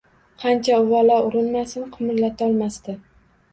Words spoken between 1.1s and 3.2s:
urinmasin qimirlatolmasdi.